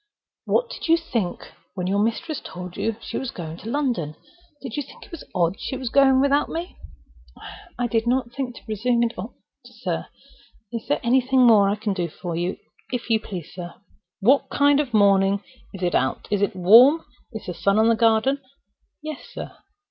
"What 0.45 0.67
did 0.71 0.87
you 0.87 0.97
think 0.97 1.51
when 1.75 1.85
your 1.85 1.99
mistress 1.99 2.41
told 2.43 2.75
you 2.75 2.95
she 3.01 3.19
was 3.19 3.29
going 3.29 3.57
to 3.57 3.69
London? 3.69 4.15
Did 4.59 4.75
you 4.75 4.81
think 4.81 5.05
it 5.13 5.23
odd 5.35 5.59
she 5.59 5.77
was 5.77 5.89
going 5.91 6.19
without 6.19 6.49
me?" 6.49 6.75
"I 7.77 7.85
did 7.85 8.07
not 8.07 8.31
presume 8.31 8.53
to 9.03 9.09
think 9.09 9.11
it 9.11 9.13
odd, 9.15 9.35
sir.—Is 9.63 10.87
there 10.87 11.01
anything 11.03 11.41
more 11.45 11.69
I 11.69 11.75
can 11.75 11.93
do 11.93 12.09
for 12.09 12.35
you, 12.35 12.57
if 12.91 13.11
you 13.11 13.19
please, 13.19 13.53
sir?" 13.53 13.75
"What 14.21 14.51
sort 14.51 14.79
of 14.79 14.91
a 14.91 14.97
morning 14.97 15.43
is 15.71 15.83
it 15.83 15.93
out? 15.93 16.27
Is 16.31 16.41
it 16.41 16.55
warm? 16.55 17.05
Is 17.33 17.45
the 17.45 17.53
sun 17.53 17.77
on 17.77 17.87
the 17.87 17.95
garden?" 17.95 18.41
"Yes, 19.03 19.23
sir." 19.31 19.51